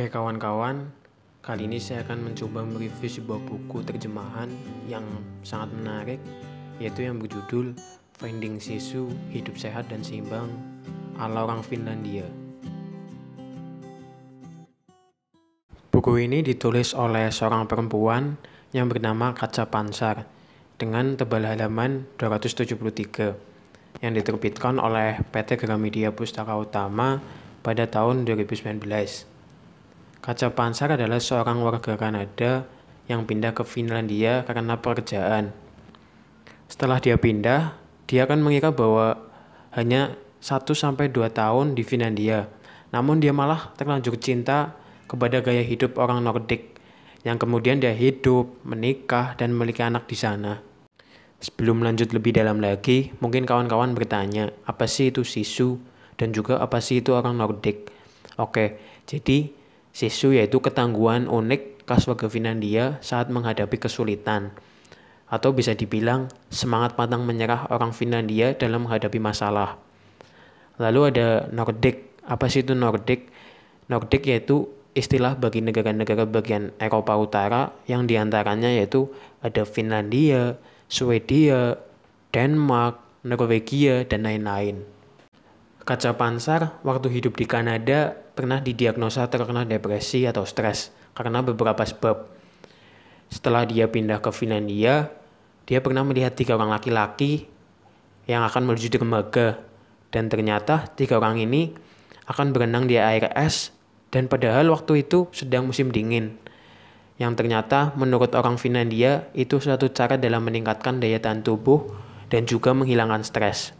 [0.00, 0.88] Oke kawan-kawan,
[1.44, 4.48] kali ini saya akan mencoba mereview sebuah buku terjemahan
[4.88, 5.04] yang
[5.44, 6.20] sangat menarik
[6.80, 7.76] yaitu yang berjudul
[8.16, 10.48] Finding Sisu, Hidup Sehat dan Seimbang
[11.20, 12.24] ala orang Finlandia.
[15.92, 18.40] Buku ini ditulis oleh seorang perempuan
[18.72, 20.24] yang bernama Kaca Pansar
[20.80, 27.20] dengan tebal halaman 273 yang diterbitkan oleh PT Gramedia Pustaka Utama
[27.60, 29.29] pada tahun 2019.
[30.20, 32.68] Kaca Pansar adalah seorang warga Kanada
[33.08, 35.48] yang pindah ke Finlandia karena pekerjaan.
[36.68, 37.72] Setelah dia pindah,
[38.04, 39.16] dia akan mengira bahwa
[39.72, 42.52] hanya 1-2 tahun di Finlandia.
[42.92, 44.76] Namun dia malah terlanjur cinta
[45.08, 46.76] kepada gaya hidup orang Nordik
[47.24, 50.60] yang kemudian dia hidup, menikah, dan memiliki anak di sana.
[51.40, 55.80] Sebelum lanjut lebih dalam lagi, mungkin kawan-kawan bertanya, apa sih itu sisu?
[56.20, 57.88] Dan juga apa sih itu orang Nordik?
[58.36, 58.76] Oke,
[59.08, 59.59] jadi
[59.90, 64.54] sisu yaitu ketangguhan unik khas warga Finlandia saat menghadapi kesulitan.
[65.30, 69.78] Atau bisa dibilang semangat pantang menyerah orang Finlandia dalam menghadapi masalah.
[70.78, 72.18] Lalu ada Nordik.
[72.26, 73.30] Apa sih itu Nordik?
[73.86, 80.58] Nordik yaitu istilah bagi negara-negara bagian Eropa Utara yang di antaranya yaitu ada Finlandia,
[80.90, 81.78] Swedia,
[82.34, 84.82] Denmark, Norwegia, dan lain-lain.
[85.86, 92.26] Kaca Pansar waktu hidup di Kanada pernah didiagnosa terkena depresi atau stres karena beberapa sebab.
[93.30, 95.12] Setelah dia pindah ke Finlandia,
[95.66, 97.46] dia pernah melihat tiga orang laki-laki
[98.26, 99.62] yang akan menuju dermaga
[100.10, 101.70] dan ternyata tiga orang ini
[102.26, 103.70] akan berenang di air es
[104.10, 106.38] dan padahal waktu itu sedang musim dingin
[107.20, 111.84] yang ternyata menurut orang Finlandia itu suatu cara dalam meningkatkan daya tahan tubuh
[112.32, 113.76] dan juga menghilangkan stres.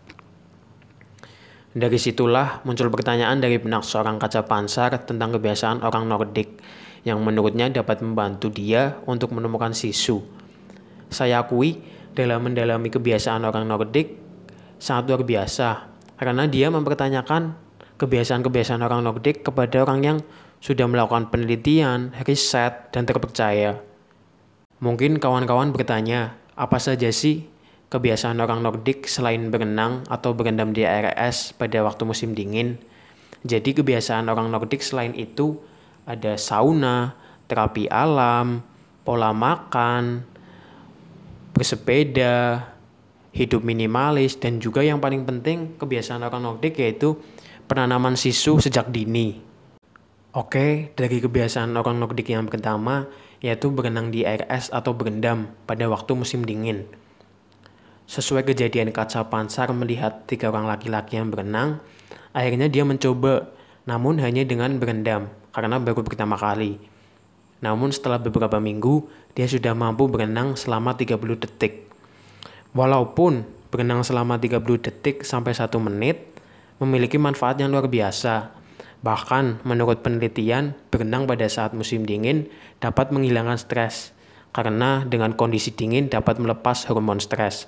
[1.70, 6.58] Dari situlah muncul pertanyaan dari benak seorang kaca pansar tentang kebiasaan orang Nordik
[7.06, 10.18] yang menurutnya dapat membantu dia untuk menemukan sisu.
[11.14, 11.78] Saya akui
[12.10, 14.18] dalam mendalami kebiasaan orang Nordik
[14.82, 15.86] sangat luar biasa
[16.18, 17.54] karena dia mempertanyakan
[18.02, 20.18] kebiasaan-kebiasaan orang Nordik kepada orang yang
[20.58, 23.78] sudah melakukan penelitian, riset, dan terpercaya.
[24.82, 27.46] Mungkin kawan-kawan bertanya, apa saja sih
[27.90, 32.78] kebiasaan orang Nordik selain berenang atau berendam di air es pada waktu musim dingin?
[33.42, 35.58] Jadi kebiasaan orang Nordik selain itu
[36.06, 37.18] ada sauna,
[37.50, 38.62] terapi alam,
[39.02, 40.22] pola makan,
[41.50, 42.70] bersepeda,
[43.34, 47.18] hidup minimalis, dan juga yang paling penting kebiasaan orang Nordik yaitu
[47.66, 49.42] penanaman sisu sejak dini.
[50.30, 53.10] Oke, dari kebiasaan orang Nordik yang pertama,
[53.42, 56.86] yaitu berenang di air es atau berendam pada waktu musim dingin.
[58.10, 61.78] Sesuai kejadian kaca pansar melihat tiga orang laki-laki yang berenang,
[62.34, 63.54] akhirnya dia mencoba,
[63.86, 66.82] namun hanya dengan berendam, karena baru pertama kali.
[67.62, 69.06] Namun setelah beberapa minggu,
[69.38, 71.86] dia sudah mampu berenang selama 30 detik.
[72.74, 76.34] Walaupun berenang selama 30 detik sampai 1 menit,
[76.82, 78.58] memiliki manfaat yang luar biasa,
[79.00, 82.52] Bahkan, menurut penelitian, berenang pada saat musim dingin
[82.84, 84.12] dapat menghilangkan stres,
[84.52, 87.64] karena dengan kondisi dingin dapat melepas hormon stres.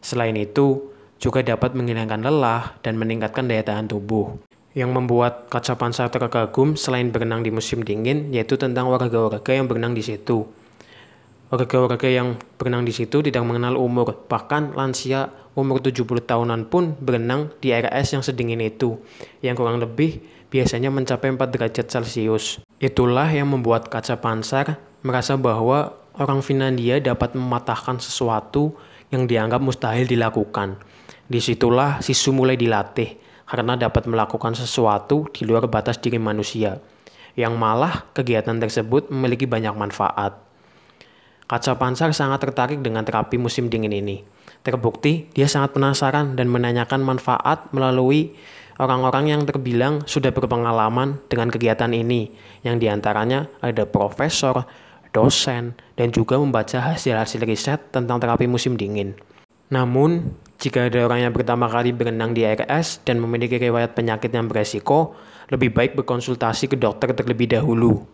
[0.00, 4.38] Selain itu, juga dapat menghilangkan lelah dan meningkatkan daya tahan tubuh.
[4.72, 9.98] Yang membuat kaca pansar terkagum selain berenang di musim dingin, yaitu tentang warga-warga yang berenang
[9.98, 10.46] di situ.
[11.48, 17.50] Warga-warga yang berenang di situ tidak mengenal umur, bahkan lansia umur 70 tahunan pun berenang
[17.58, 19.00] di air es yang sedingin itu,
[19.42, 20.22] yang kurang lebih
[20.52, 22.60] biasanya mencapai 4 derajat Celcius.
[22.78, 28.76] Itulah yang membuat kaca pansar merasa bahwa orang Finlandia dapat mematahkan sesuatu
[29.12, 30.80] yang dianggap mustahil dilakukan.
[31.28, 36.80] Di situlah sisu mulai dilatih karena dapat melakukan sesuatu di luar batas diri manusia,
[37.32, 40.36] yang malah kegiatan tersebut memiliki banyak manfaat.
[41.48, 44.20] Kaca pansar sangat tertarik dengan terapi musim dingin ini.
[44.60, 48.36] Terbukti, dia sangat penasaran dan menanyakan manfaat melalui
[48.76, 52.28] orang-orang yang terbilang sudah berpengalaman dengan kegiatan ini,
[52.68, 54.68] yang di antaranya ada profesor,
[55.12, 59.14] dosen, dan juga membaca hasil-hasil riset tentang terapi musim dingin.
[59.68, 64.32] Namun, jika ada orang yang pertama kali berenang di air es dan memiliki riwayat penyakit
[64.32, 65.14] yang beresiko,
[65.52, 68.04] lebih baik berkonsultasi ke dokter terlebih dahulu.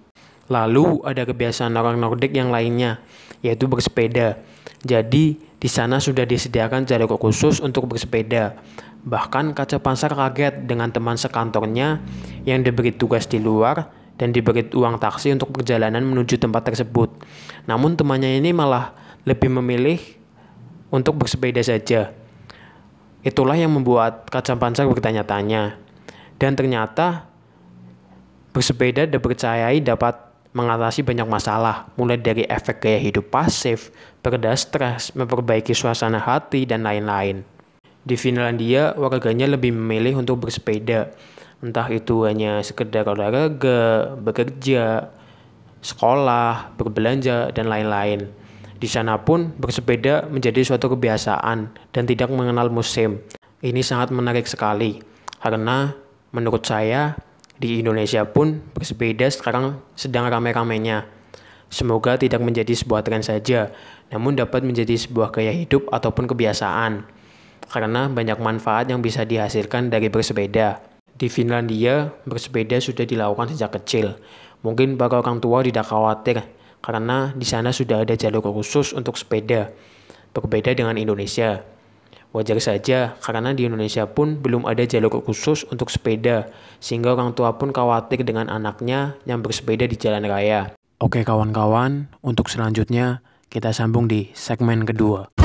[0.53, 3.01] Lalu ada kebiasaan orang Nordik yang lainnya,
[3.41, 4.37] yaitu bersepeda.
[4.85, 8.61] Jadi, di sana sudah disediakan jalur khusus untuk bersepeda.
[9.05, 12.05] Bahkan kaca pansar kaget dengan teman sekantornya
[12.45, 13.89] yang diberi tugas di luar
[14.21, 17.11] dan diberi uang taksi untuk perjalanan menuju tempat tersebut.
[17.67, 18.95] Namun temannya ini malah
[19.27, 19.99] lebih memilih
[20.93, 22.15] untuk bersepeda saja.
[23.25, 25.81] Itulah yang membuat kaca pansar bertanya-tanya.
[26.37, 27.35] Dan ternyata
[28.55, 30.15] Bersepeda dipercayai dapat
[30.55, 33.91] mengatasi banyak masalah, mulai dari efek gaya hidup pasif,
[34.23, 37.43] pereda stres, memperbaiki suasana hati, dan lain-lain.
[38.07, 41.11] Di Finlandia, warganya lebih memilih untuk bersepeda,
[41.65, 45.09] entah itu hanya sekedar olahraga, bekerja,
[45.81, 48.29] sekolah, berbelanja, dan lain-lain.
[48.77, 53.25] Di sana pun bersepeda menjadi suatu kebiasaan dan tidak mengenal musim.
[53.65, 55.01] Ini sangat menarik sekali,
[55.41, 55.97] karena
[56.37, 57.17] menurut saya
[57.57, 61.09] di Indonesia pun bersepeda sekarang sedang ramai-ramainya.
[61.73, 63.73] Semoga tidak menjadi sebuah tren saja,
[64.13, 67.09] namun dapat menjadi sebuah gaya hidup ataupun kebiasaan.
[67.65, 70.94] Karena banyak manfaat yang bisa dihasilkan dari bersepeda.
[71.15, 74.19] Di Finlandia, bersepeda sudah dilakukan sejak kecil.
[74.67, 76.43] Mungkin para orang tua tidak khawatir
[76.83, 79.71] karena di sana sudah ada jalur khusus untuk sepeda.
[80.35, 81.63] Berbeda dengan Indonesia.
[82.35, 86.51] Wajar saja karena di Indonesia pun belum ada jalur khusus untuk sepeda,
[86.83, 90.75] sehingga orang tua pun khawatir dengan anaknya yang bersepeda di jalan raya.
[90.99, 93.23] Oke kawan-kawan, untuk selanjutnya
[93.55, 95.44] kita sambung di segmen kedua.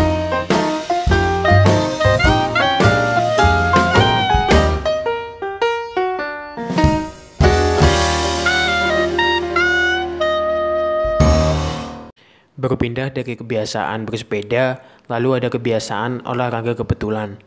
[12.60, 17.40] Berpindah dari kebiasaan bersepeda, lalu ada kebiasaan olahraga kebetulan.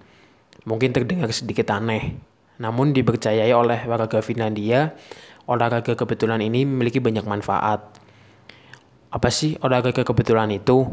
[0.64, 2.17] Mungkin terdengar sedikit aneh,
[2.56, 4.97] namun dipercayai oleh warga Finlandia,
[5.44, 8.00] olahraga kebetulan ini memiliki banyak manfaat.
[9.12, 10.88] Apa sih olahraga kebetulan itu?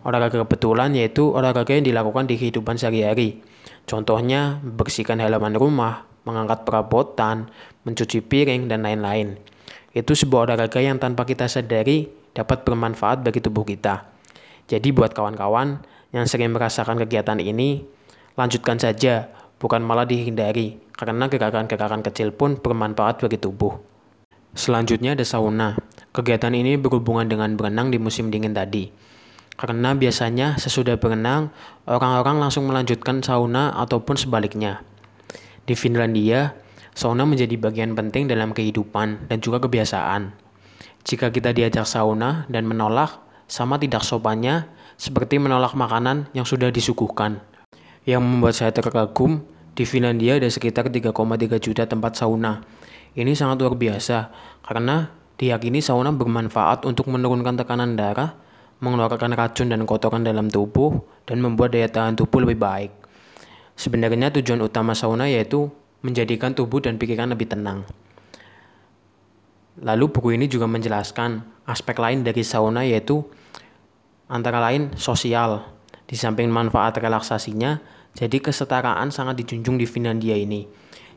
[0.00, 3.44] Olahraga kebetulan yaitu olahraga yang dilakukan di kehidupan sehari-hari.
[3.84, 7.52] Contohnya, membersihkan halaman rumah, mengangkat perabotan,
[7.84, 9.36] mencuci piring, dan lain-lain.
[9.92, 14.08] Itu sebuah olahraga yang tanpa kita sadari dapat bermanfaat bagi tubuh kita.
[14.68, 17.84] Jadi buat kawan-kawan yang sering merasakan kegiatan ini,
[18.36, 19.28] lanjutkan saja,
[19.60, 23.76] bukan malah dihindari, karena gerakan-gerakan kecil pun bermanfaat bagi tubuh.
[24.52, 25.80] Selanjutnya ada sauna.
[26.12, 28.92] Kegiatan ini berhubungan dengan berenang di musim dingin tadi.
[29.56, 31.52] Karena biasanya sesudah berenang,
[31.88, 34.84] orang-orang langsung melanjutkan sauna ataupun sebaliknya.
[35.64, 36.52] Di Finlandia,
[36.92, 40.51] sauna menjadi bagian penting dalam kehidupan dan juga kebiasaan.
[41.02, 43.18] Jika kita diajak sauna dan menolak,
[43.50, 47.42] sama tidak sopannya seperti menolak makanan yang sudah disuguhkan.
[48.06, 49.42] Yang membuat saya terkagum,
[49.74, 52.62] di Finlandia ada sekitar 3,3 juta tempat sauna.
[53.12, 54.30] Ini sangat luar biasa,
[54.64, 58.38] karena diyakini sauna bermanfaat untuk menurunkan tekanan darah,
[58.78, 62.92] mengeluarkan racun dan kotoran dalam tubuh, dan membuat daya tahan tubuh lebih baik.
[63.74, 65.72] Sebenarnya tujuan utama sauna yaitu
[66.04, 67.86] menjadikan tubuh dan pikiran lebih tenang.
[69.80, 73.24] Lalu buku ini juga menjelaskan aspek lain dari sauna yaitu
[74.28, 75.64] antara lain sosial.
[76.04, 77.80] Di samping manfaat relaksasinya,
[78.12, 80.68] jadi kesetaraan sangat dijunjung di Finlandia ini.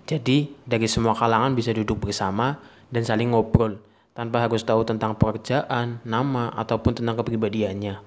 [0.08, 2.56] Jadi dari semua kalangan bisa duduk bersama
[2.88, 3.76] dan saling ngobrol
[4.16, 8.00] tanpa harus tahu tentang pekerjaan, nama, ataupun tentang kepribadiannya.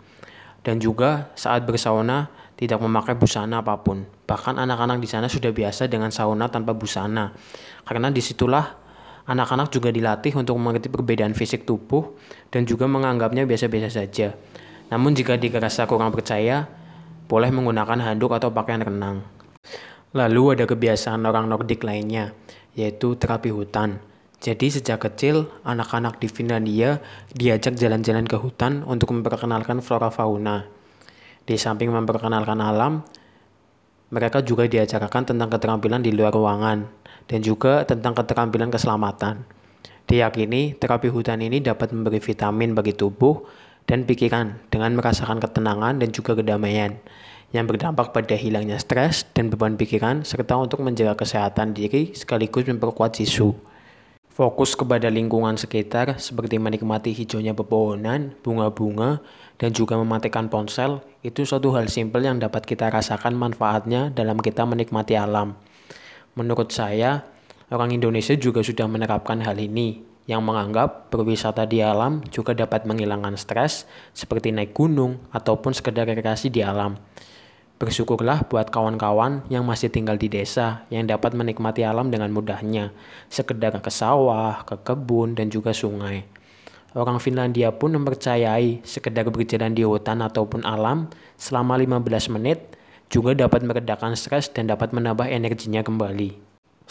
[0.64, 4.08] Dan juga saat bersauna tidak memakai busana apa pun.
[4.24, 7.36] Bahkan anak-anak di sana sudah biasa dengan sauna tanpa busana.
[7.84, 8.87] Karena di situlah
[9.28, 12.16] Anak-anak juga dilatih untuk mengerti perbedaan fisik tubuh
[12.48, 14.32] dan juga menganggapnya biasa-biasa saja.
[14.88, 16.64] Namun jika dirasa kurang percaya,
[17.28, 19.20] boleh menggunakan handuk atau pakaian renang.
[20.16, 22.32] Lalu ada kebiasaan orang Nordik lainnya,
[22.72, 24.00] yaitu terapi hutan.
[24.40, 27.04] Jadi sejak kecil, anak-anak di Finlandia
[27.36, 30.64] diajak jalan-jalan ke hutan untuk memperkenalkan flora fauna.
[31.44, 33.04] Di samping memperkenalkan alam,
[34.08, 36.88] mereka juga diajarkan tentang keterampilan di luar ruangan,
[37.28, 39.44] dan juga tentang keterampilan keselamatan.
[40.08, 43.44] Diyakini terapi hutan ini dapat memberi vitamin bagi tubuh
[43.84, 46.96] dan pikiran dengan merasakan ketenangan dan juga kedamaian
[47.52, 53.16] yang berdampak pada hilangnya stres dan beban pikiran serta untuk menjaga kesehatan diri sekaligus memperkuat
[53.16, 53.56] sisu.
[54.38, 59.18] Fokus kepada lingkungan sekitar seperti menikmati hijaunya pepohonan, bunga-bunga,
[59.58, 64.62] dan juga mematikan ponsel itu suatu hal simpel yang dapat kita rasakan manfaatnya dalam kita
[64.62, 65.58] menikmati alam.
[66.38, 67.26] Menurut saya,
[67.74, 73.34] orang Indonesia juga sudah menerapkan hal ini yang menganggap berwisata di alam juga dapat menghilangkan
[73.34, 76.94] stres seperti naik gunung ataupun sekedar rekreasi di alam.
[77.78, 82.90] Bersyukurlah buat kawan-kawan yang masih tinggal di desa yang dapat menikmati alam dengan mudahnya,
[83.30, 86.26] sekedar ke sawah, ke kebun, dan juga sungai.
[86.98, 91.06] Orang Finlandia pun mempercayai sekedar berjalan di hutan ataupun alam
[91.38, 92.74] selama 15 menit
[93.06, 96.34] juga dapat meredakan stres dan dapat menambah energinya kembali.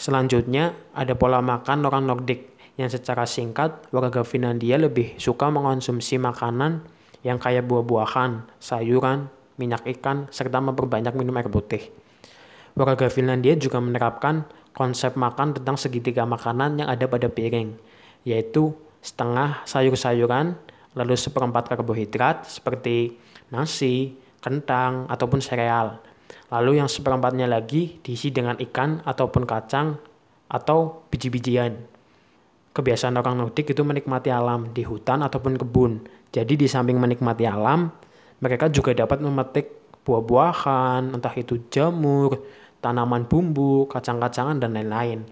[0.00, 6.80] Selanjutnya, ada pola makan orang Nordik yang secara singkat, warga Finlandia lebih suka mengonsumsi makanan
[7.26, 11.90] yang kaya buah-buahan, sayuran, minyak ikan, serta memperbanyak minum air putih.
[12.78, 17.74] Warga Finlandia juga menerapkan konsep makan tentang segitiga makanan yang ada pada piring,
[18.22, 18.70] yaitu
[19.02, 20.54] setengah sayur-sayuran,
[20.94, 23.18] lalu seperempat karbohidrat seperti
[23.50, 25.98] nasi, kentang, ataupun sereal.
[26.48, 29.98] Lalu yang seperempatnya lagi diisi dengan ikan ataupun kacang
[30.48, 31.76] atau biji-bijian.
[32.72, 36.06] Kebiasaan orang Nordik itu menikmati alam di hutan ataupun kebun.
[36.30, 37.90] Jadi di samping menikmati alam,
[38.38, 39.66] mereka juga dapat memetik
[40.06, 42.40] buah-buahan, entah itu jamur,
[42.80, 45.26] tanaman bumbu, kacang-kacangan, dan lain-lain.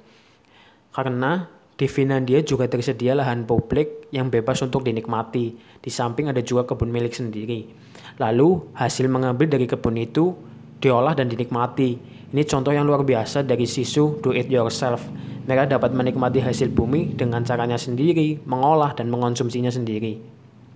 [0.92, 1.46] Karena
[1.76, 5.52] di Finlandia juga tersedia lahan publik yang bebas untuk dinikmati.
[5.80, 7.68] Di samping ada juga kebun milik sendiri.
[8.16, 10.32] Lalu hasil mengambil dari kebun itu
[10.80, 12.16] diolah dan dinikmati.
[12.32, 15.04] Ini contoh yang luar biasa dari sisu do it yourself.
[15.46, 20.18] Mereka dapat menikmati hasil bumi dengan caranya sendiri, mengolah dan mengonsumsinya sendiri.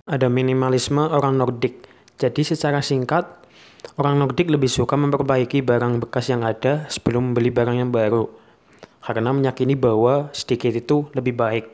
[0.05, 1.91] Ada minimalisme orang Nordik.
[2.19, 3.41] Jadi secara singkat,
[3.97, 8.29] Orang Nordik lebih suka memperbaiki barang bekas yang ada sebelum membeli barang yang baru,
[9.01, 11.65] karena meyakini bahwa sedikit itu lebih baik.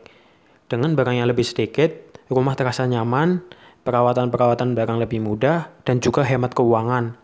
[0.71, 1.91] Dengan barang yang lebih sedikit,
[2.31, 3.43] rumah terasa nyaman,
[3.83, 7.15] perawatan-perawatan barang lebih mudah, dan juga hemat keuangan.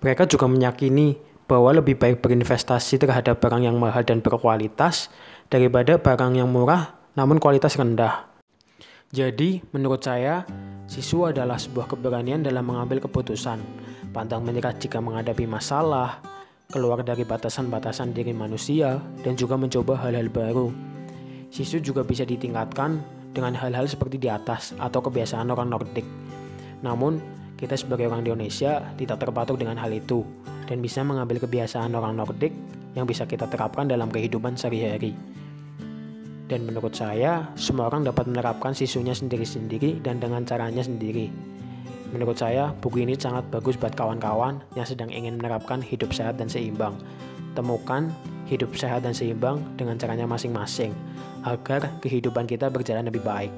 [0.00, 5.12] Mereka juga meyakini bahwa lebih baik berinvestasi terhadap barang yang mahal dan berkualitas
[5.52, 8.33] daripada barang yang murah namun kualitas rendah.
[9.14, 10.42] Jadi, menurut saya,
[10.90, 13.62] sisu adalah sebuah keberanian dalam mengambil keputusan,
[14.10, 16.18] pantang menyerah jika menghadapi masalah,
[16.66, 20.74] keluar dari batasan-batasan diri manusia, dan juga mencoba hal-hal baru.
[21.54, 22.98] Sisu juga bisa ditingkatkan
[23.30, 26.06] dengan hal-hal seperti di atas atau kebiasaan orang Nordik.
[26.82, 27.22] Namun,
[27.54, 30.26] kita sebagai orang Indonesia tidak terpatok dengan hal itu
[30.66, 32.50] dan bisa mengambil kebiasaan orang Nordik
[32.98, 35.14] yang bisa kita terapkan dalam kehidupan sehari-hari.
[36.54, 41.26] Dan menurut saya, semua orang dapat menerapkan sisunya sendiri-sendiri dan dengan caranya sendiri.
[42.14, 46.46] Menurut saya, buku ini sangat bagus buat kawan-kawan yang sedang ingin menerapkan hidup sehat dan
[46.46, 46.94] seimbang.
[47.58, 48.14] Temukan
[48.46, 50.94] hidup sehat dan seimbang dengan caranya masing-masing,
[51.42, 53.50] agar kehidupan kita berjalan lebih baik.